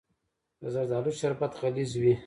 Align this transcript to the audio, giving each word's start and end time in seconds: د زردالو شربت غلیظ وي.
د 0.61 0.63
زردالو 0.73 1.11
شربت 1.19 1.51
غلیظ 1.61 1.91
وي. 2.01 2.13